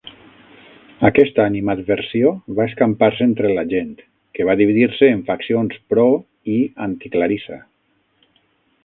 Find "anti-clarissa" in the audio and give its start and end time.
6.87-7.61